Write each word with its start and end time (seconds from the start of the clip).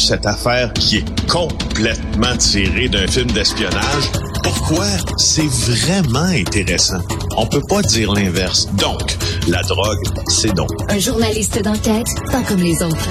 cette 0.00 0.26
affaire 0.26 0.72
qui 0.72 0.98
est 0.98 1.28
complètement 1.28 2.36
tirée 2.36 2.88
d'un 2.88 3.06
film 3.06 3.30
d'espionnage. 3.30 4.10
Pourquoi? 4.42 4.86
C'est 5.16 5.46
vraiment 5.46 6.20
intéressant? 6.20 7.00
On 7.36 7.46
peut 7.46 7.62
pas 7.68 7.82
dire 7.82 8.12
l'inverse. 8.12 8.68
Donc, 8.74 9.16
la 9.48 9.62
drogue, 9.62 10.02
c'est 10.28 10.54
donc. 10.54 10.70
Un 10.88 10.98
journaliste 10.98 11.62
d'enquête, 11.62 12.06
pas 12.30 12.42
comme 12.42 12.60
les 12.62 12.82
autres. 12.82 13.08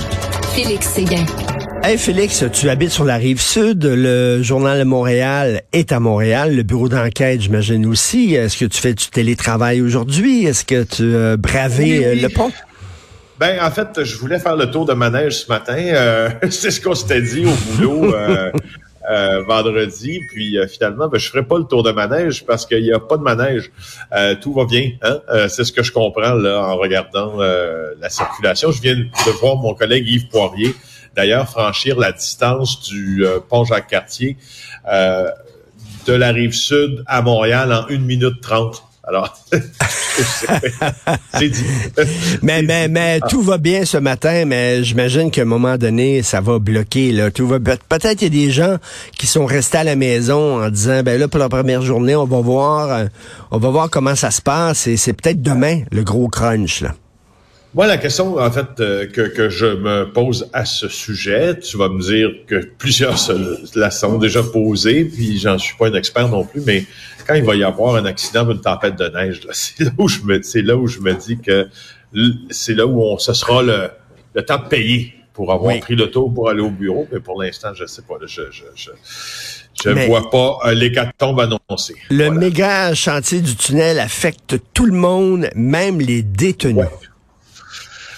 Félix 0.55 0.87
Séguin. 0.87 1.25
Hey 1.81 1.97
Félix, 1.97 2.43
tu 2.51 2.69
habites 2.69 2.91
sur 2.91 3.05
la 3.05 3.15
rive 3.15 3.39
sud, 3.39 3.85
le 3.85 4.43
journal 4.43 4.79
de 4.79 4.83
Montréal 4.83 5.61
est 5.71 5.93
à 5.93 6.01
Montréal, 6.01 6.53
le 6.53 6.63
bureau 6.63 6.89
d'enquête 6.89 7.41
j'imagine 7.41 7.85
aussi. 7.85 8.35
Est-ce 8.35 8.57
que 8.57 8.65
tu 8.65 8.81
fais 8.81 8.93
du 8.93 9.05
télétravail 9.05 9.79
aujourd'hui? 9.79 10.43
Est-ce 10.45 10.65
que 10.65 10.83
tu 10.83 11.15
as 11.15 11.37
bravé 11.37 12.05
euh, 12.05 12.15
le 12.15 12.27
pont? 12.27 12.51
Ben, 13.39 13.57
en 13.63 13.71
fait, 13.71 14.03
je 14.03 14.17
voulais 14.17 14.37
faire 14.37 14.57
le 14.57 14.69
tour 14.69 14.85
de 14.85 14.93
manège 14.93 15.45
ce 15.45 15.47
matin. 15.47 15.77
Euh, 15.77 16.29
c'est 16.49 16.71
ce 16.71 16.81
qu'on 16.81 16.93
s'était 16.93 17.21
dit 17.21 17.45
au 17.45 17.53
boulot 17.53 18.13
euh, 18.13 18.51
euh 19.09 19.41
vendredi. 19.43 20.19
Puis 20.33 20.57
finalement, 20.67 21.07
ben, 21.07 21.17
je 21.17 21.29
ferai 21.29 21.43
pas 21.43 21.57
le 21.57 21.63
tour 21.63 21.81
de 21.81 21.91
manège 21.91 22.45
parce 22.45 22.65
qu'il 22.65 22.83
n'y 22.83 22.91
a 22.91 22.99
pas 22.99 23.15
de 23.15 23.23
manège. 23.23 23.71
tout 24.41 24.53
va 24.53 24.65
bien. 24.65 24.91
Hein? 25.01 25.21
c'est 25.47 25.63
ce 25.63 25.71
que 25.71 25.83
je 25.83 25.93
comprends 25.93 26.33
là 26.33 26.61
en 26.61 26.75
regardant 26.75 27.37
la 27.37 28.09
circulation. 28.09 28.71
Je 28.71 28.81
viens 28.81 28.95
de 28.95 29.31
voir 29.39 29.55
mon 29.55 29.73
collègue 29.73 30.05
Yves 30.05 30.27
Poirier, 30.27 30.75
d'ailleurs, 31.15 31.47
franchir 31.47 31.97
la 31.97 32.11
distance 32.11 32.89
du 32.89 33.25
pont 33.47 33.63
Jacques-Cartier 33.63 34.35
de 34.85 36.13
la 36.13 36.31
rive 36.31 36.53
sud 36.53 37.03
à 37.05 37.21
Montréal 37.21 37.71
en 37.71 37.85
1 37.89 37.99
minute 37.99 38.41
30. 38.41 38.83
Alors, 39.09 39.35
c'est 41.33 41.49
dit. 41.49 41.65
mais 42.43 42.61
mais, 42.61 42.87
mais 42.87 43.19
tout 43.27 43.41
va 43.41 43.57
bien 43.57 43.83
ce 43.83 43.97
matin, 43.97 44.45
mais 44.45 44.83
j'imagine 44.83 45.31
qu'à 45.31 45.41
un 45.41 45.45
moment 45.45 45.77
donné, 45.77 46.21
ça 46.21 46.41
va 46.41 46.59
bloquer. 46.59 47.11
Là. 47.11 47.31
Tout 47.31 47.47
va 47.47 47.59
peut-être 47.59 48.19
qu'il 48.19 48.35
y 48.35 48.43
a 48.43 48.45
des 48.45 48.51
gens 48.51 48.77
qui 49.17 49.25
sont 49.25 49.47
restés 49.47 49.79
à 49.79 49.83
la 49.83 49.95
maison 49.95 50.63
en 50.63 50.69
disant 50.69 51.01
ben 51.01 51.19
là, 51.19 51.27
pour 51.27 51.39
la 51.39 51.49
première 51.49 51.81
journée, 51.81 52.15
on 52.15 52.25
va 52.25 52.39
voir 52.39 52.91
euh, 52.91 53.05
on 53.49 53.57
va 53.57 53.69
voir 53.69 53.89
comment 53.89 54.13
ça 54.13 54.29
se 54.29 54.43
passe 54.43 54.85
et 54.85 54.95
c'est 54.95 55.13
peut-être 55.13 55.41
demain 55.41 55.81
le 55.91 56.03
gros 56.03 56.27
crunch 56.27 56.81
là. 56.81 56.93
Moi, 57.75 57.85
la 57.85 57.97
question, 57.97 58.37
en 58.37 58.51
fait, 58.51 58.79
euh, 58.79 59.05
que, 59.05 59.21
que 59.21 59.47
je 59.47 59.67
me 59.67 60.11
pose 60.11 60.49
à 60.53 60.65
ce 60.65 60.87
sujet, 60.87 61.59
tu 61.59 61.77
vas 61.77 61.87
me 61.87 62.01
dire 62.01 62.31
que 62.47 62.67
plusieurs 62.79 63.19
se 63.19 63.77
la 63.77 63.91
sont 63.91 64.17
déjà 64.17 64.41
posées, 64.41 65.05
puis 65.05 65.37
j'en 65.37 65.59
suis 65.59 65.75
pas 65.77 65.87
un 65.87 65.93
expert 65.93 66.27
non 66.29 66.45
plus, 66.45 66.61
mais 66.65 66.85
quand 67.29 67.35
il 67.35 67.43
va 67.43 67.55
y 67.55 67.63
avoir 67.63 67.95
un 67.95 68.05
accident 68.05 68.49
une 68.49 68.59
tempête 68.59 68.95
de 68.95 69.07
neige, 69.07 69.41
c'est 69.51 69.83
là 69.83 69.91
où 69.99 70.07
je 70.07 70.21
me, 70.21 70.41
c'est 70.41 70.63
là 70.63 70.75
où 70.75 70.87
je 70.87 70.99
me 70.99 71.13
dis 71.13 71.37
que 71.37 71.69
c'est 72.49 72.73
là 72.73 72.87
où 72.87 73.03
on, 73.03 73.19
ce 73.19 73.33
sera 73.33 73.61
le, 73.61 73.91
le 74.33 74.43
temps 74.43 74.57
de 74.57 74.67
payer 74.67 75.13
pour 75.33 75.53
avoir 75.53 75.79
pris 75.79 75.95
le 75.95 76.09
tour 76.09 76.33
pour 76.33 76.49
aller 76.49 76.61
au 76.61 76.71
bureau, 76.71 77.07
mais 77.11 77.19
pour 77.19 77.41
l'instant, 77.41 77.69
je 77.75 77.85
sais 77.85 78.01
pas. 78.01 78.15
Je, 78.25 78.41
je, 78.51 78.63
je, 78.75 78.89
je 79.83 79.89
ne 79.89 80.07
vois 80.07 80.29
pas 80.29 80.57
euh, 80.65 80.73
l'hécatombe 80.73 81.39
annoncé. 81.39 81.95
Le 82.09 82.29
méga 82.29 82.93
chantier 82.95 83.41
du 83.41 83.55
tunnel 83.55 83.99
affecte 83.99 84.57
tout 84.73 84.85
le 84.85 84.91
monde, 84.91 85.49
même 85.55 86.01
les 86.01 86.23
détenus. 86.23 86.87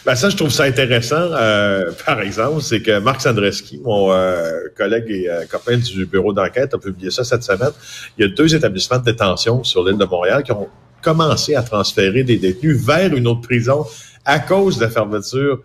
Ben 0.04 0.16
ça, 0.16 0.30
je 0.30 0.36
trouve 0.36 0.50
ça 0.50 0.64
intéressant. 0.64 1.16
Euh, 1.32 1.92
par 2.06 2.22
exemple, 2.22 2.62
c'est 2.62 2.82
que 2.82 3.00
Marc 3.00 3.22
Sandreski, 3.22 3.80
mon 3.84 4.12
euh, 4.12 4.62
collègue 4.76 5.06
et 5.10 5.30
euh, 5.30 5.46
copain 5.46 5.78
du 5.78 6.06
bureau 6.08 6.34
d'enquête, 6.34 6.74
a 6.74 6.80
publié 6.80 7.12
ça 7.12 7.24
cette 7.24 7.44
semaine. 7.44 7.72
Il 8.18 8.26
y 8.26 8.28
a 8.28 8.34
deux 8.34 8.56
établissements 8.56 8.98
de 8.98 9.06
détention 9.06 9.64
sur 9.64 9.86
l'île 9.86 10.00
de 10.00 10.06
Montréal 10.06 10.42
qui 10.42 10.54
ont 10.54 10.70
commencé 11.04 11.56
à 11.56 11.62
transférer 11.62 12.24
des 12.24 12.38
détenus 12.38 12.84
vers 12.84 13.14
une 13.14 13.28
autre 13.28 13.42
prison 13.42 13.86
à 14.26 14.40
cause 14.40 14.78
de 14.78 14.86
la 14.86 14.90
fermeture 14.90 15.62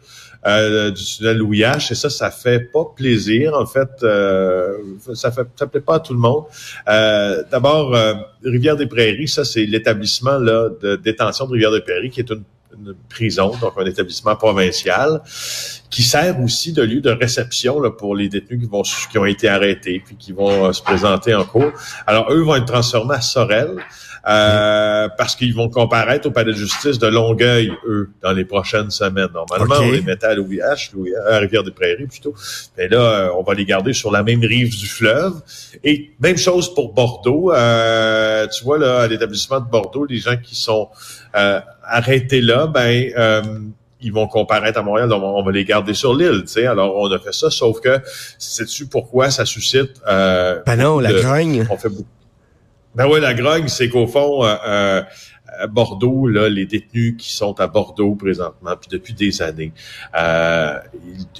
du 0.46 1.04
tunnel 1.04 1.38
Louis 1.38 1.60
H. 1.60 1.90
Et 1.90 1.94
ça, 1.94 2.08
ça 2.08 2.30
fait 2.30 2.60
pas 2.60 2.84
plaisir. 2.94 3.54
En 3.54 3.66
fait, 3.66 3.88
ça 5.14 5.32
fait 5.32 5.46
ça 5.56 5.66
plaît 5.66 5.80
pas 5.80 5.96
à 5.96 6.00
tout 6.00 6.14
le 6.14 6.20
monde. 6.20 6.44
D'abord, 6.86 7.94
Rivière 8.44 8.76
des 8.76 8.86
Prairies, 8.86 9.28
ça 9.28 9.44
c'est 9.44 9.66
l'établissement 9.66 10.38
là 10.38 10.70
de 10.80 10.96
détention 10.96 11.46
de 11.46 11.52
Rivière 11.52 11.72
des 11.72 11.80
Prairies, 11.80 12.10
qui 12.10 12.20
est 12.20 12.30
une 12.30 12.44
une 12.74 12.94
prison, 13.08 13.54
donc 13.60 13.74
un 13.76 13.86
établissement 13.86 14.36
provincial, 14.36 15.22
qui 15.90 16.02
sert 16.02 16.40
aussi 16.40 16.72
de 16.72 16.82
lieu 16.82 17.00
de 17.00 17.10
réception 17.10 17.80
là, 17.80 17.90
pour 17.90 18.14
les 18.14 18.28
détenus 18.28 18.60
qui 18.60 18.68
vont 18.68 18.82
qui 18.82 19.18
ont 19.18 19.24
été 19.24 19.48
arrêtés 19.48 20.02
puis 20.04 20.16
qui 20.16 20.32
vont 20.32 20.66
euh, 20.66 20.72
se 20.72 20.82
présenter 20.82 21.34
en 21.34 21.44
cours. 21.44 21.72
Alors 22.06 22.30
eux 22.32 22.42
vont 22.42 22.56
être 22.56 22.66
transformés 22.66 23.16
à 23.16 23.20
Sorel. 23.20 23.76
Euh, 24.28 25.08
parce 25.16 25.36
qu'ils 25.36 25.54
vont 25.54 25.68
comparaître 25.68 26.26
au 26.26 26.32
palais 26.32 26.52
de 26.52 26.56
justice 26.56 26.98
de 26.98 27.06
Longueuil, 27.06 27.70
eux, 27.86 28.10
dans 28.22 28.32
les 28.32 28.44
prochaines 28.44 28.90
semaines. 28.90 29.28
Normalement, 29.32 29.76
on 29.78 29.92
les 29.92 30.02
mettait 30.02 30.26
à 30.26 30.34
l'OVH, 30.34 30.90
à 31.30 31.38
Rivière-des-Prairies 31.38 32.08
plutôt. 32.08 32.34
Mais 32.76 32.88
là, 32.88 32.98
euh, 32.98 33.30
on 33.38 33.44
va 33.44 33.54
les 33.54 33.64
garder 33.64 33.92
sur 33.92 34.10
la 34.10 34.24
même 34.24 34.40
rive 34.40 34.76
du 34.76 34.88
fleuve. 34.88 35.34
Et 35.84 36.10
même 36.18 36.38
chose 36.38 36.74
pour 36.74 36.92
Bordeaux. 36.92 37.52
Euh, 37.52 38.48
tu 38.48 38.64
vois, 38.64 38.78
là, 38.78 39.02
à 39.02 39.06
l'établissement 39.06 39.60
de 39.60 39.70
Bordeaux, 39.70 40.06
les 40.06 40.18
gens 40.18 40.36
qui 40.36 40.56
sont 40.56 40.88
euh, 41.36 41.60
arrêtés 41.84 42.40
là, 42.40 42.66
ben 42.66 43.12
ils 44.00 44.12
vont 44.12 44.26
comparaître 44.28 44.78
à 44.78 44.82
Montréal, 44.82 45.08
donc 45.08 45.22
on 45.22 45.42
va 45.42 45.52
les 45.52 45.64
garder 45.64 45.94
sur 45.94 46.14
l'île, 46.14 46.42
tu 46.42 46.48
sais. 46.48 46.66
Alors, 46.66 46.96
on 46.96 47.10
a 47.10 47.18
fait 47.18 47.32
ça, 47.32 47.50
sauf 47.50 47.80
que, 47.80 48.00
sais-tu 48.38 48.86
pourquoi 48.86 49.30
ça 49.30 49.44
suscite... 49.44 50.00
Euh, 50.06 50.60
ben 50.66 50.76
non, 50.76 50.98
la 51.00 51.12
grogne. 51.12 51.66
On 51.70 51.76
fait 51.76 51.88
beaucoup 51.88 52.06
ben 52.96 53.06
oui, 53.10 53.20
la 53.20 53.34
grogne, 53.34 53.68
c'est 53.68 53.90
qu'au 53.90 54.06
fond, 54.06 54.42
euh, 54.42 54.56
euh, 54.66 55.02
à 55.58 55.66
Bordeaux, 55.66 56.26
là, 56.28 56.48
les 56.48 56.64
détenus 56.64 57.16
qui 57.18 57.30
sont 57.30 57.60
à 57.60 57.66
Bordeaux 57.66 58.14
présentement, 58.14 58.74
puis 58.80 58.88
depuis 58.90 59.12
des 59.12 59.42
années, 59.42 59.72
euh, 60.18 60.78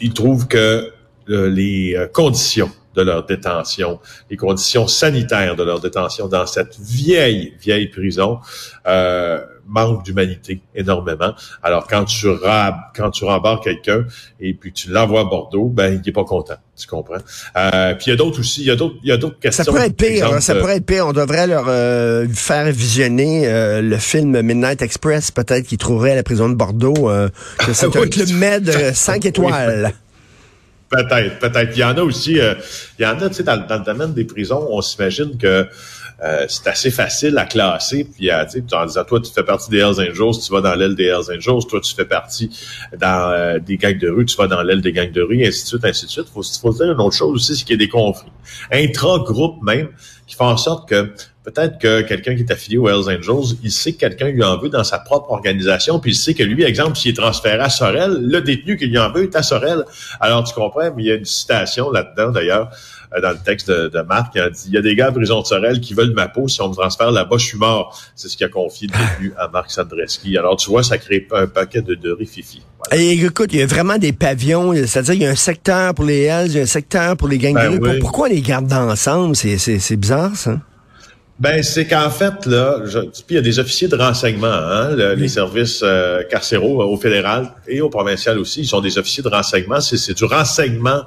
ils, 0.03 0.13
trouvent 0.13 0.47
que 0.49 0.93
les 1.29 1.97
conditions 2.13 2.71
de 2.97 3.03
leur 3.03 3.25
détention, 3.27 4.01
les 4.31 4.37
conditions 4.37 4.89
sanitaires 4.89 5.55
de 5.55 5.63
leur 5.63 5.81
détention 5.81 6.27
dans 6.29 6.47
cette 6.47 6.79
vieille, 6.81 7.53
vieille 7.61 7.89
prison, 7.89 8.39
euh, 8.87 9.41
manque 9.69 10.05
d'humanité 10.05 10.61
énormément. 10.75 11.35
Alors 11.63 11.87
quand 11.87 12.05
tu 12.05 12.29
rab, 12.29 12.77
quand 12.95 13.11
tu 13.11 13.25
rembarques 13.25 13.65
quelqu'un 13.65 14.05
et 14.41 14.55
puis 14.55 14.73
tu 14.73 14.91
l'envoies 14.91 15.21
à 15.21 15.25
Bordeaux, 15.25 15.67
ben 15.67 16.01
il 16.03 16.09
est 16.09 16.13
pas 16.13 16.25
content, 16.25 16.55
tu 16.77 16.87
comprends? 16.87 17.19
Euh, 17.57 17.95
puis 17.95 18.07
il 18.07 18.11
y 18.11 18.13
a 18.13 18.17
d'autres 18.17 18.41
aussi, 18.41 18.63
il 18.63 18.69
y 18.69 18.71
a 18.71 18.77
d'autres, 18.77 18.97
il 19.03 19.09
y 19.09 19.13
a 19.13 19.17
d'autres 19.17 19.41
questions. 19.41 19.65
Ça 19.65 19.71
pourrait 19.71 19.87
être 19.87 19.97
pire, 19.97 20.33
hein, 20.33 20.41
ça 20.41 20.55
pourrait 20.55 20.77
être 20.77 20.87
pire. 20.87 21.07
On 21.09 21.13
devrait 21.13 21.49
leur 21.49 21.67
euh, 21.69 22.27
faire 22.33 22.71
visionner 22.71 23.47
euh, 23.47 23.83
le 23.83 23.97
film 23.99 24.41
Midnight 24.41 24.83
Express, 24.83 25.33
peut-être 25.33 25.67
qu'ils 25.67 25.79
trouveraient 25.79 26.13
à 26.13 26.17
la 26.17 26.23
prison 26.23 26.49
de 26.49 26.55
Bordeaux 26.55 27.11
euh, 27.11 27.29
que 27.59 27.73
c'est 27.73 27.95
un 27.97 28.07
club 28.07 28.31
med 28.31 28.95
5 28.95 29.27
étoiles. 29.27 29.93
Peut-être, 30.89 31.39
peut-être. 31.41 31.77
Il 31.77 31.81
y 31.81 31.85
en 31.85 31.97
a 31.97 32.03
aussi, 32.03 32.35
il 32.35 33.03
y 33.03 33.07
en 33.07 33.21
a, 33.21 33.29
tu 33.29 33.35
sais, 33.35 33.43
dans, 33.43 33.57
dans, 33.67 33.79
le 33.79 33.85
domaine 33.85 34.15
des 34.15 34.25
prisons, 34.25 34.69
on 34.71 34.81
s'imagine 34.81 35.37
que 35.37 35.69
euh, 36.25 36.47
c'est 36.49 36.67
assez 36.69 36.91
facile 36.91 37.37
à 37.37 37.45
classer 37.45 38.05
puis 38.05 38.31
à 38.31 38.47
dire 38.47 38.63
en 38.73 38.87
disant 38.87 39.05
toi 39.05 39.21
tu 39.21 39.31
fais 39.31 39.45
partie 39.45 39.69
des 39.69 39.81
Hells 39.81 40.01
Angels 40.01 40.43
tu 40.43 40.51
vas 40.51 40.63
dans 40.63 40.75
l'aile 40.75 40.95
des 40.95 41.05
Hells 41.05 41.31
Angels 41.31 41.67
toi 41.69 41.79
tu 41.79 41.95
fais 41.95 42.07
partie 42.07 42.49
dans 42.99 43.31
euh, 43.33 43.59
des 43.59 43.77
gangs 43.77 43.99
de 43.99 44.09
rue 44.09 44.25
tu 44.25 44.35
vas 44.35 44.47
dans 44.47 44.63
l'aile 44.63 44.81
des 44.81 44.93
gangs 44.93 45.13
de 45.13 45.21
rue 45.21 45.43
et 45.43 45.49
ainsi 45.49 45.65
de 45.65 45.69
suite 45.69 45.85
ainsi 45.85 46.07
de 46.07 46.11
suite 46.11 46.29
faut 46.33 46.43
faut 46.43 46.73
dire 46.73 46.91
une 46.91 47.01
autre 47.03 47.15
chose 47.15 47.35
aussi 47.35 47.55
c'est 47.55 47.65
qu'il 47.65 47.79
y 47.79 47.83
a 47.83 47.85
des 47.85 47.91
conflits 47.91 48.33
intra-groupe 48.73 49.63
même 49.63 49.91
qui 50.27 50.35
font 50.35 50.47
en 50.47 50.57
sorte 50.57 50.89
que 50.89 51.13
peut-être 51.45 51.79
que 51.79 52.03
quelqu'un 52.03 52.35
qui 52.35 52.43
est 52.43 52.51
affilié 52.51 52.77
aux 52.77 52.89
Hells 52.89 53.17
Angels, 53.17 53.57
il 53.63 53.71
sait 53.71 53.93
que 53.93 53.99
quelqu'un 53.99 54.29
lui 54.29 54.43
en 54.43 54.59
veut 54.59 54.69
dans 54.69 54.83
sa 54.83 54.99
propre 54.99 55.31
organisation, 55.31 56.01
puis 56.01 56.11
il 56.11 56.17
sait 56.17 56.35
que 56.35 56.43
lui, 56.43 56.65
exemple, 56.65 56.97
s'il 56.97 57.13
est 57.13 57.15
transféré 57.15 57.61
à 57.61 57.69
Sorel, 57.69 58.19
le 58.21 58.41
détenu 58.41 58.77
qui 58.77 58.87
lui 58.87 58.99
en 58.99 59.13
veut 59.13 59.23
est 59.23 59.37
à 59.37 59.43
Sorel. 59.43 59.85
Alors, 60.21 60.43
tu 60.43 60.53
comprends, 60.55 60.93
mais 60.97 61.05
il 61.05 61.07
y 61.07 61.13
a 61.13 61.15
une 61.15 61.25
citation 61.25 61.91
là-dedans, 61.91 62.33
d'ailleurs, 62.33 62.71
euh, 63.15 63.21
dans 63.21 63.31
le 63.31 63.39
texte 63.39 63.71
de, 63.71 63.89
de 63.89 64.01
Marc, 64.01 64.33
qui 64.33 64.41
a 64.41 64.51
dit, 64.51 64.65
il 64.67 64.73
y 64.75 64.79
a 64.79 64.83
des 64.83 64.97
gars 64.97 65.07
à 65.07 65.13
prison 65.13 65.41
de 65.41 65.47
Sorel 65.47 65.81
qui 65.81 65.95
veulent 65.95 66.15
ma 66.15 66.27
peau, 66.27 66.49
si 66.49 66.61
on 66.61 66.69
me 66.69 66.75
transfère 66.75 67.13
là-bas, 67.13 67.37
je 67.39 67.47
suis 67.47 67.59
mort. 67.59 67.97
C'est 68.17 68.29
ce 68.29 68.37
qu'il 68.37 68.47
a 68.47 68.49
confié 68.49 68.89
le 68.89 68.99
détenu 68.99 69.33
à 69.39 69.47
Marc 69.47 69.71
Sandreski. 69.71 70.37
Alors, 70.37 70.57
tu 70.57 70.69
vois, 70.71 70.83
ça 70.83 70.99
crée 70.99 71.29
un 71.31 71.47
paquet 71.47 71.83
de, 71.83 71.95
de. 71.95 72.17
Et 72.93 73.13
écoute, 73.13 73.51
il 73.53 73.59
y 73.59 73.63
a 73.63 73.67
vraiment 73.67 73.99
des 73.99 74.13
pavillons, 74.13 74.73
c'est-à-dire 74.87 75.15
il 75.15 75.23
y 75.23 75.27
a 75.27 75.31
un 75.31 75.35
secteur 75.35 75.95
pour 75.95 76.05
les 76.05 76.23
Hells, 76.23 76.49
il 76.51 76.57
y 76.57 76.61
a 76.61 76.63
un 76.63 76.67
secteur 76.67 77.17
pour 77.17 77.29
les 77.29 77.39
gangs 77.39 77.55
de 77.55 77.79
ben 77.79 77.93
rue. 77.93 77.99
Pourquoi 77.99 78.29
les 78.29 78.41
gardent 78.41 78.73
ensemble? 78.73 79.35
C'est 79.35 79.97
bizarre, 79.97 80.37
ça. 80.37 80.61
Ben, 81.39 81.63
c'est 81.63 81.87
qu'en 81.87 82.09
fait, 82.09 82.47
là, 82.47 82.81
je, 82.87 82.99
puis 82.99 83.25
il 83.29 83.35
y 83.35 83.39
a 83.39 83.43
des 83.43 83.59
officiers 83.59 83.89
de 83.89 83.97
renseignement, 83.97 84.47
hein, 84.47 84.97
les 85.17 85.29
services 85.29 85.81
euh, 85.83 86.23
carcéraux 86.23 86.81
euh, 86.81 86.87
au 86.87 86.97
fédéral 86.97 87.53
et 87.69 87.83
au 87.83 87.91
provincial 87.91 88.39
aussi, 88.39 88.63
ils 88.63 88.67
sont 88.67 88.81
des 88.81 88.97
officiers 88.97 89.23
de 89.23 89.29
renseignement. 89.29 89.81
C'est 89.83 90.17
du 90.17 90.25
renseignement 90.25 91.03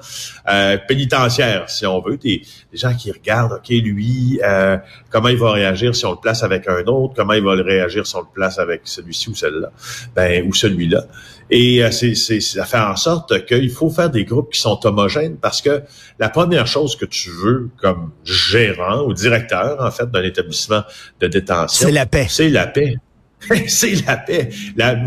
euh, 0.47 0.77
pénitentiaire, 0.87 1.67
si 1.67 1.87
on 1.87 1.99
veut. 1.99 2.17
Des, 2.17 2.43
des, 2.71 2.77
gens 2.77 2.93
qui 2.93 3.11
regardent, 3.11 3.53
OK, 3.53 3.69
lui, 3.69 4.39
euh, 4.43 4.77
comment 5.09 5.29
il 5.29 5.37
va 5.37 5.51
réagir 5.51 5.95
si 5.95 6.05
on 6.05 6.11
le 6.11 6.19
place 6.21 6.43
avec 6.43 6.67
un 6.67 6.83
autre, 6.85 7.15
comment 7.15 7.33
il 7.33 7.43
va 7.43 7.53
réagir 7.53 8.05
si 8.05 8.15
on 8.15 8.21
le 8.21 8.27
place 8.31 8.59
avec 8.59 8.81
celui-ci 8.83 9.29
ou 9.29 9.35
celle-là, 9.35 9.71
ben, 10.15 10.47
ou 10.47 10.53
celui-là. 10.53 11.05
Et 11.51 11.83
euh, 11.83 11.91
c'est, 11.91 12.15
ça 12.15 12.65
fait 12.65 12.77
en 12.77 12.95
sorte 12.95 13.45
qu'il 13.45 13.71
faut 13.71 13.89
faire 13.89 14.09
des 14.09 14.23
groupes 14.23 14.53
qui 14.53 14.59
sont 14.59 14.79
homogènes 14.85 15.37
parce 15.37 15.61
que 15.61 15.81
la 16.19 16.29
première 16.29 16.67
chose 16.67 16.95
que 16.95 17.05
tu 17.05 17.31
veux 17.31 17.69
comme 17.81 18.11
gérant 18.23 19.03
ou 19.05 19.13
directeur, 19.13 19.83
en 19.83 19.91
fait, 19.91 20.11
d'un 20.21 20.27
établissement 20.27 20.83
de 21.19 21.27
détention, 21.27 21.87
c'est 21.87 21.93
la 21.93 22.05
paix. 22.05 22.27
C'est 22.29 22.49
la 22.49 22.67
paix. 22.67 22.95
c'est 23.67 24.05
la 24.05 24.17
paix. 24.17 24.49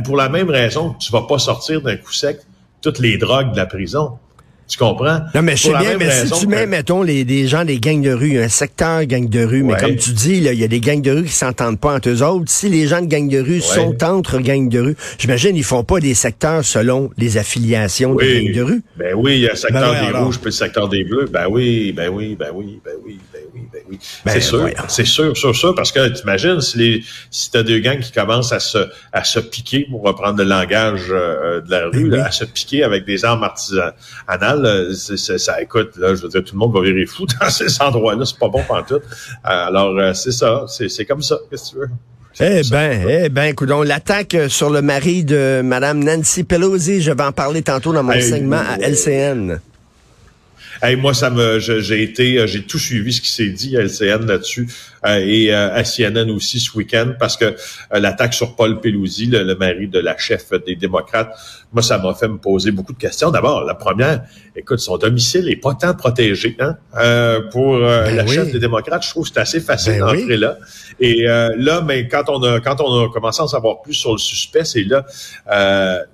pour 0.05 0.17
la 0.17 0.29
même 0.29 0.51
raison 0.51 0.95
que 0.95 0.99
tu 0.99 1.13
vas 1.13 1.23
pas 1.23 1.39
sortir 1.39 1.83
d'un 1.83 1.97
coup 1.97 2.13
sec 2.13 2.39
toutes 2.81 2.99
les 2.99 3.17
drogues 3.17 3.53
de 3.53 3.57
la 3.57 3.67
prison. 3.67 4.19
Tu 4.69 4.79
comprends? 4.79 5.21
Non, 5.35 5.43
mais 5.43 5.55
je 5.55 5.65
sais 5.65 5.79
bien, 5.79 5.99
mais 5.99 6.11
si 6.11 6.31
tu 6.41 6.47
mets, 6.47 6.67
mettons, 6.67 7.03
les, 7.03 7.47
gens 7.47 7.65
des 7.65 7.79
gangs 7.79 8.01
de 8.01 8.13
rue, 8.13 8.39
un 8.39 8.49
secteur 8.49 9.05
gang 9.05 9.29
de 9.29 9.45
rue, 9.45 9.63
mais 9.63 9.75
comme 9.77 9.97
tu 9.97 10.13
dis, 10.13 10.37
il 10.39 10.45
y 10.45 10.65
a 10.65 10.69
des 10.69 10.81
gangs 10.81 11.03
de 11.03 11.11
rue 11.11 11.25
qui 11.25 11.33
s'entendent 11.33 11.79
pas 11.79 11.95
entre 11.95 12.09
eux 12.09 12.23
autres. 12.23 12.51
Si 12.51 12.71
les 12.71 12.87
gens 12.87 13.03
de 13.03 13.07
gang 13.07 13.29
de 13.29 13.39
rue 13.39 13.61
sont 13.61 14.03
entre 14.03 14.39
gangs 14.39 14.71
de 14.71 14.81
rue, 14.81 14.97
j'imagine 15.19 15.57
ils 15.57 15.65
font 15.65 15.85
pas 15.85 16.01
des 16.01 16.15
secteurs 16.15 16.65
selon 16.65 17.11
les 17.19 17.37
affiliations 17.37 18.15
des 18.15 18.45
gangs 18.45 18.55
de 18.55 18.63
rue. 18.63 18.83
Ben 18.97 19.15
oui, 19.15 19.35
il 19.35 19.41
y 19.41 19.47
a 19.47 19.51
le 19.51 19.57
secteur 19.57 19.93
ben 19.93 20.11
des 20.11 20.19
rouges 20.19 20.39
puis 20.39 20.47
le 20.47 20.53
secteur 20.53 20.89
des 20.89 21.05
bleus. 21.05 21.29
Ben 21.31 21.49
oui, 21.51 21.93
ben 21.93 22.09
oui, 22.09 22.35
ben 22.39 22.49
oui, 22.55 22.81
ben 22.83 22.95
oui, 23.05 23.19
ben 23.73 23.81
oui, 23.89 23.99
ben. 24.25 24.33
Ben 24.33 24.33
c'est 24.33 24.41
sûr, 24.41 24.69
c'est 24.89 25.05
sûr, 25.05 25.37
sûr, 25.37 25.57
sûr, 25.57 25.75
parce 25.75 25.93
que 25.93 26.09
t'imagines 26.09 26.61
si 26.61 26.79
les, 26.79 27.05
si 27.31 27.51
t'as 27.51 27.63
deux 27.63 27.79
gangs 27.79 28.01
qui 28.01 28.13
commencent 28.13 28.53
à 28.53 28.61
se, 28.61 28.79
à 29.13 29.25
se 29.25 29.41
piquer, 29.41 29.87
pour 29.91 30.03
reprendre 30.03 30.39
le 30.39 30.45
langage 30.45 31.07
euh, 31.11 31.61
de 31.61 31.71
la 31.71 31.89
rue, 31.89 32.15
à 32.21 32.31
se 32.31 32.45
piquer 32.45 32.85
avec 32.85 33.05
des 33.05 33.25
armes 33.25 33.45
artisanales, 33.45 34.95
ça 34.95 35.63
écoute, 35.63 35.97
là, 35.97 36.15
je 36.15 36.23
veux 36.23 36.29
dire, 36.29 36.45
tout 36.45 36.55
le 36.55 36.59
monde 36.59 36.75
va 36.75 36.83
virer 36.83 37.07
fou 37.07 37.27
dans 37.41 37.51
ces 37.51 37.81
endroits-là, 37.81 38.25
c'est 38.25 38.39
pas 38.39 38.49
bon 38.49 38.63
pour 38.63 38.85
tout. 38.87 39.01
Alors, 39.45 39.99
euh, 39.99 40.13
c'est 40.13 40.33
ça, 40.33 40.65
c'est 40.69 41.05
comme 41.05 41.23
ça, 41.23 41.39
qu'est-ce 41.51 41.71
que 41.71 41.77
tu 41.77 41.77
veux? 41.81 41.91
Eh 42.41 42.63
ben, 42.71 43.07
eh 43.09 43.29
ben, 43.29 43.45
écoute, 43.45 43.69
l'attaque 43.85 44.37
sur 44.49 44.71
le 44.71 44.81
mari 44.81 45.23
de 45.23 45.61
Mme 45.63 46.03
Nancy 46.03 46.45
Pelosi, 46.45 47.03
je 47.03 47.13
vais 47.13 47.23
en 47.23 47.33
parler 47.33 47.61
tantôt 47.61 47.93
dans 47.93 48.03
mon 48.03 48.19
segment 48.21 48.57
à 48.57 48.79
LCN. 48.79 49.61
Hey, 50.85 50.97
moi, 50.97 51.15
ça 51.15 51.31
me, 51.31 51.61
j'ai 51.61 52.03
été, 52.03 52.41
euh, 52.41 52.49
j'ai 52.49 52.65
tout 52.65 52.79
suivi 52.79 53.13
ce 53.13 53.21
qui 53.21 53.31
s'est 53.31 53.51
dit 53.51 53.77
à 53.77 53.83
LCN 53.83 54.27
là-dessus 54.27 54.67
euh, 55.07 55.25
et 55.25 55.55
euh, 55.55 55.73
à 55.73 55.85
CNN 55.85 56.29
aussi 56.29 56.59
ce 56.59 56.77
week-end 56.77 57.13
parce 57.21 57.37
que 57.37 57.55
l'attaque 57.93 58.35
sur 58.35 58.57
Paul 58.57 58.81
Pelosi, 58.81 59.27
le, 59.27 59.55
mari 59.55 59.87
de 59.87 60.01
la 60.01 60.19
chef 60.19 60.51
des 60.67 60.75
démocrates, 60.75 61.39
moi, 61.73 61.83
ça 61.83 61.99
m'a 61.99 62.13
fait 62.15 62.27
me 62.27 62.39
poser 62.39 62.73
beaucoup 62.73 62.93
de 62.93 62.99
questions. 62.99 63.31
D'abord, 63.31 63.63
la 63.63 63.77
première, 63.77 64.25
écoute, 64.57 64.81
son 64.81 64.99
domicile 64.99 65.49
est 65.49 65.57
pas 65.57 65.75
tant 65.75 65.95
protégé 65.95 66.57
hein, 66.59 66.77
pour 67.53 67.79
ben 67.79 68.17
la 68.17 68.27
chef 68.27 68.51
des 68.51 68.59
démocrates. 68.59 69.05
Je 69.05 69.11
trouve 69.11 69.29
que 69.29 69.35
c'est 69.35 69.41
assez 69.41 69.61
facile 69.61 70.01
ben 70.01 70.17
d'entrer 70.17 70.37
là. 70.37 70.59
Et 70.99 71.23
là, 71.23 71.81
mais 71.81 72.09
quand 72.09 72.25
on 72.29 72.43
a 72.43 72.61
quand 72.61 72.81
on 72.81 73.05
a 73.05 73.09
commencé 73.09 73.41
à 73.41 73.45
en 73.45 73.49
savoir 73.49 73.81
plus 73.83 73.95
sur 73.95 74.13
le 74.13 74.19
suspect, 74.19 74.65
c'est 74.65 74.85
là 74.85 75.07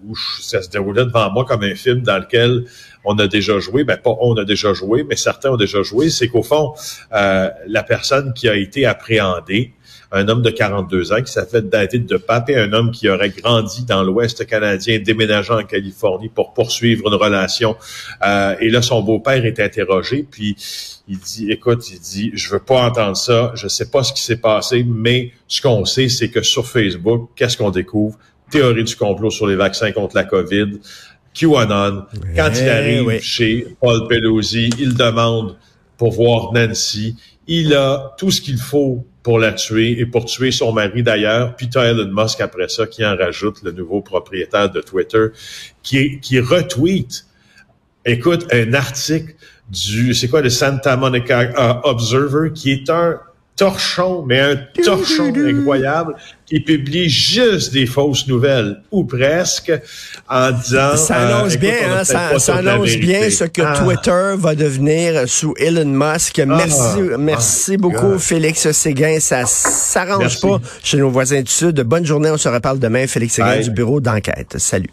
où 0.06 0.14
ça 0.42 0.62
se 0.62 0.68
déroulait 0.68 1.06
devant 1.06 1.32
moi 1.32 1.44
comme 1.44 1.64
un 1.64 1.74
film 1.74 2.02
dans 2.02 2.18
lequel 2.18 2.66
on 3.04 3.18
a 3.18 3.26
déjà 3.26 3.58
joué, 3.58 3.84
ben 3.84 3.96
pas 3.96 4.14
on 4.20 4.36
a 4.36 4.44
déjà 4.44 4.74
joué, 4.74 5.04
mais 5.04 5.16
certains 5.16 5.50
ont 5.50 5.56
déjà 5.56 5.82
joué, 5.82 6.10
c'est 6.10 6.28
qu'au 6.28 6.42
fond, 6.42 6.74
euh, 7.12 7.48
la 7.66 7.82
personne 7.82 8.32
qui 8.34 8.48
a 8.48 8.56
été 8.56 8.86
appréhendée, 8.86 9.72
un 10.10 10.28
homme 10.28 10.42
de 10.42 10.50
42 10.50 11.12
ans 11.12 11.22
qui 11.22 11.32
fait 11.32 11.68
dater 11.68 11.98
de 11.98 12.16
pape 12.16 12.48
et 12.50 12.56
un 12.56 12.72
homme 12.72 12.90
qui 12.90 13.08
aurait 13.08 13.28
grandi 13.30 13.84
dans 13.84 14.02
l'Ouest 14.02 14.46
canadien, 14.46 14.98
déménageant 14.98 15.60
en 15.60 15.64
Californie 15.64 16.28
pour 16.28 16.54
poursuivre 16.54 17.08
une 17.08 17.14
relation. 17.14 17.76
Euh, 18.24 18.56
et 18.60 18.70
là, 18.70 18.80
son 18.80 19.02
beau-père 19.02 19.44
est 19.44 19.60
interrogé, 19.60 20.26
puis 20.28 20.56
il 21.08 21.18
dit, 21.18 21.50
écoute, 21.50 21.90
il 21.90 22.00
dit, 22.00 22.30
je 22.34 22.50
veux 22.50 22.58
pas 22.58 22.86
entendre 22.86 23.16
ça, 23.16 23.52
je 23.54 23.68
sais 23.68 23.90
pas 23.90 24.02
ce 24.02 24.12
qui 24.12 24.22
s'est 24.22 24.38
passé, 24.38 24.84
mais 24.86 25.32
ce 25.46 25.60
qu'on 25.60 25.84
sait, 25.84 26.08
c'est 26.08 26.30
que 26.30 26.42
sur 26.42 26.66
Facebook, 26.66 27.30
qu'est-ce 27.36 27.56
qu'on 27.56 27.70
découvre? 27.70 28.18
Théorie 28.50 28.84
du 28.84 28.96
complot 28.96 29.30
sur 29.30 29.46
les 29.46 29.56
vaccins 29.56 29.92
contre 29.92 30.16
la 30.16 30.24
COVID, 30.24 30.80
QAnon, 31.38 32.06
quand 32.34 32.50
il 32.56 32.68
arrive 32.68 33.20
chez 33.20 33.76
Paul 33.80 34.08
Pelosi, 34.08 34.70
il 34.78 34.94
demande 34.94 35.56
pour 35.96 36.12
voir 36.12 36.52
Nancy. 36.52 37.16
Il 37.46 37.74
a 37.74 38.14
tout 38.18 38.30
ce 38.30 38.40
qu'il 38.40 38.58
faut 38.58 39.06
pour 39.22 39.38
la 39.38 39.52
tuer 39.52 40.00
et 40.00 40.06
pour 40.06 40.24
tuer 40.24 40.50
son 40.50 40.72
mari 40.72 41.02
d'ailleurs. 41.02 41.54
Puis 41.54 41.68
tu 41.68 41.78
Elon 41.78 42.10
Musk 42.12 42.40
après 42.40 42.68
ça 42.68 42.86
qui 42.86 43.04
en 43.04 43.16
rajoute 43.16 43.62
le 43.62 43.72
nouveau 43.72 44.00
propriétaire 44.00 44.70
de 44.70 44.80
Twitter 44.80 45.26
qui, 45.82 46.18
qui 46.20 46.40
retweet, 46.40 47.26
écoute, 48.04 48.46
un 48.52 48.74
article 48.74 49.34
du, 49.70 50.14
c'est 50.14 50.28
quoi, 50.28 50.40
le 50.40 50.50
Santa 50.50 50.96
Monica 50.96 51.40
euh, 51.40 51.74
Observer 51.84 52.52
qui 52.54 52.72
est 52.72 52.90
un 52.90 53.20
torchon, 53.58 54.24
mais 54.26 54.40
un 54.40 54.56
torchon 54.82 55.32
incroyable, 55.36 56.14
qui 56.46 56.60
publie 56.60 57.08
juste 57.10 57.72
des 57.72 57.84
fausses 57.84 58.26
nouvelles, 58.26 58.80
ou 58.90 59.04
presque, 59.04 59.72
en 60.28 60.50
disant... 60.52 60.96
Ça 60.96 61.16
annonce 61.16 61.54
euh, 61.54 61.58
bien, 61.58 61.74
hein, 61.90 62.04
ça, 62.04 62.56
annonce 62.56 62.96
bien 62.96 63.28
ce 63.28 63.44
que 63.44 63.60
ah. 63.62 63.78
Twitter 63.82 64.34
va 64.38 64.54
devenir 64.54 65.28
sous 65.28 65.54
Elon 65.58 65.84
Musk. 65.84 66.40
Merci, 66.46 67.00
ah. 67.12 67.18
merci 67.18 67.76
beaucoup, 67.76 68.18
Félix 68.18 68.70
Séguin. 68.70 69.18
Ça 69.20 69.44
s'arrange 69.44 70.40
pas 70.40 70.60
chez 70.82 70.96
nos 70.96 71.10
voisins 71.10 71.42
du 71.42 71.52
Sud. 71.52 71.80
Bonne 71.82 72.06
journée, 72.06 72.30
on 72.30 72.38
se 72.38 72.48
reparle 72.48 72.78
demain. 72.78 73.06
Félix 73.06 73.34
Séguin 73.34 73.60
du 73.60 73.70
bureau 73.70 74.00
d'enquête. 74.00 74.54
Salut. 74.58 74.90